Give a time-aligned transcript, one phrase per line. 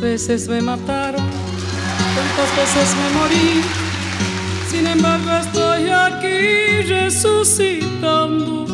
[0.00, 1.24] Veces me mataron,
[2.14, 3.62] tantas veces me morí.
[4.70, 8.66] Sin embargo estoy aquí resucitando.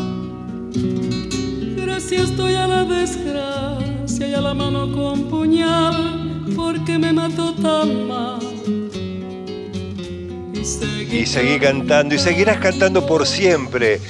[1.77, 8.09] Gracias estoy a la desgracia y a la mano con puñal, porque me mató tan
[8.09, 8.41] mal.
[11.13, 14.01] Y seguí cantando y seguirás cantando por siempre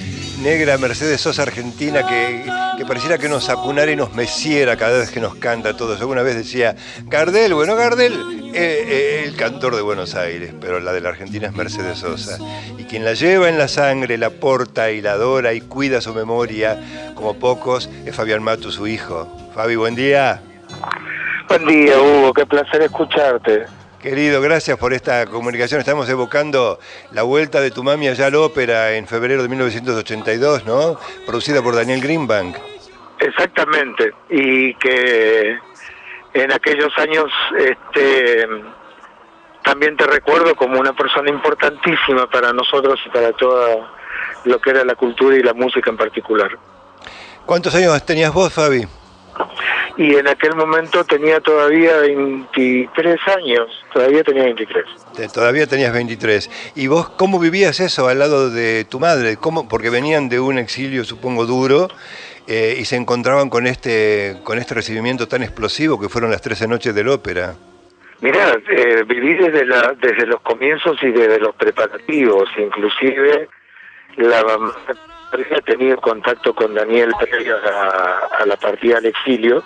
[0.42, 2.44] negra Mercedes Sosa Argentina que,
[2.84, 6.00] pareciera que nos acunara y nos meciera cada vez que nos canta todos.
[6.00, 8.12] Alguna vez decía, Gardel, bueno, Gardel,
[8.52, 12.38] eh, eh, el cantor de Buenos Aires, pero la de la Argentina es Mercedes Sosa.
[12.76, 16.12] Y quien la lleva en la sangre, la porta y la adora y cuida su
[16.12, 16.76] memoria,
[17.14, 19.32] como pocos, es Fabián Matu, su hijo.
[19.54, 20.42] Fabi, buen día.
[21.48, 23.66] Buen día, Hugo, qué placer escucharte.
[24.02, 25.78] Querido, gracias por esta comunicación.
[25.78, 26.80] Estamos evocando
[27.12, 30.98] la vuelta de tu mami allá a la ópera en febrero de 1982, ¿no?
[31.24, 32.56] Producida por Daniel Greenbank.
[33.20, 35.56] Exactamente, y que
[36.34, 38.48] en aquellos años este,
[39.62, 43.88] también te recuerdo como una persona importantísima para nosotros y para toda
[44.44, 46.50] lo que era la cultura y la música en particular.
[47.46, 48.84] ¿Cuántos años tenías vos, Fabi?
[49.96, 55.32] Y en aquel momento tenía todavía 23 años, todavía tenía 23.
[55.32, 56.72] Todavía tenías 23.
[56.76, 59.36] ¿Y vos cómo vivías eso al lado de tu madre?
[59.36, 59.68] ¿Cómo?
[59.68, 61.88] Porque venían de un exilio, supongo, duro.
[62.48, 66.66] Eh, y se encontraban con este, con este recibimiento tan explosivo que fueron las 13
[66.66, 67.54] noches del ópera.
[68.20, 73.48] Mirá, eh, viví desde, la, desde los comienzos y desde los preparativos, inclusive
[74.16, 74.74] la mamá
[75.32, 79.62] había tenido contacto con Daniel previo a, la partida al exilio,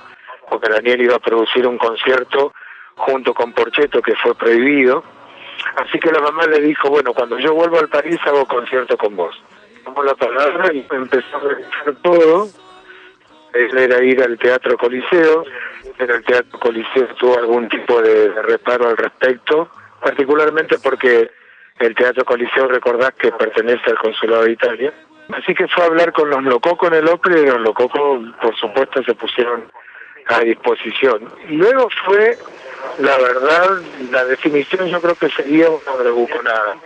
[0.48, 2.52] porque Daniel iba a producir un concierto
[2.97, 5.05] junto con Porcheto que fue prohibido.
[5.77, 9.17] Así que la mamá le dijo, bueno, cuando yo vuelvo al París hago concierto con
[9.17, 9.41] vos.
[9.84, 12.48] Tomó la palabra y empezó a realizar todo.
[13.52, 15.44] Él era ir al Teatro Coliseo,
[15.98, 19.69] en el Teatro Coliseo tuvo algún tipo de, reparo al respecto,
[20.02, 21.30] particularmente porque
[21.78, 24.92] el Teatro Coliseo, recordás que pertenece al Consulado de Italia.
[25.33, 28.57] Así que fue a hablar con los lococos en el ópera y los lococos, por
[28.57, 29.70] supuesto, se pusieron
[30.29, 31.20] a disposición.
[31.48, 32.39] Luego fue,
[32.98, 36.77] la verdad, la definición yo creo que sería una bravuconada.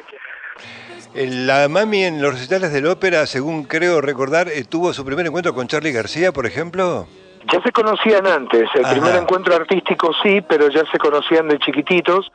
[1.15, 5.55] La mami en los recitales del ópera, según creo recordar, eh, tuvo su primer encuentro
[5.55, 7.09] con Charlie García, por ejemplo.
[7.53, 12.31] Ya se conocían antes, el primer encuentro artístico sí, pero ya se conocían de chiquititos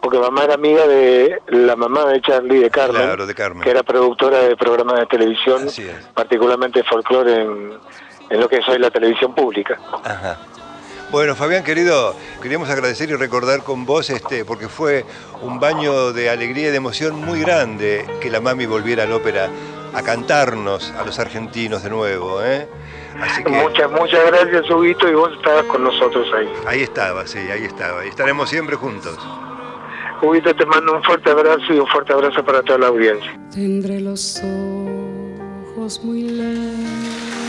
[0.00, 4.56] porque mamá era amiga de la mamá de Charlie de Carmen, que era productora de
[4.56, 5.66] programas de televisión,
[6.14, 7.72] particularmente folclore en,
[8.30, 9.78] en, lo que es hoy la televisión pública.
[10.04, 10.38] Ajá.
[11.10, 15.04] Bueno, Fabián, querido, queríamos agradecer y recordar con vos, este, porque fue
[15.42, 19.16] un baño de alegría y de emoción muy grande que la mami volviera a la
[19.16, 19.48] ópera
[19.92, 22.40] a cantarnos a los argentinos de nuevo.
[22.44, 22.68] ¿eh?
[23.48, 26.48] Muchas, muchas gracias, Huguito, y vos estabas con nosotros ahí.
[26.64, 28.06] Ahí estaba, sí, ahí estaba.
[28.06, 29.18] Y estaremos siempre juntos.
[30.22, 33.36] Huguito, te mando un fuerte abrazo y un fuerte abrazo para toda la audiencia.
[33.52, 34.40] Tendré los
[35.74, 37.39] ojos muy lejos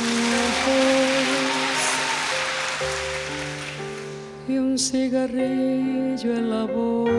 [4.47, 7.11] y un cigarrillo en la boca.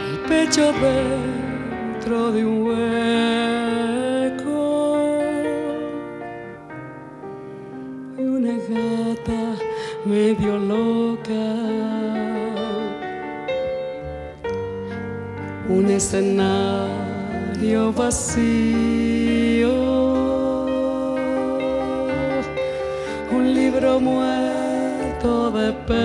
[0.00, 2.90] El pecho dentro de un hueco
[8.18, 9.56] y una gata
[10.04, 11.44] medio loca.
[15.68, 17.07] Un escenario
[17.92, 18.44] vacío,
[23.30, 25.98] un libro muerto de pena,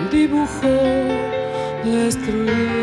[0.00, 0.68] un dibujo
[1.84, 2.77] destruido.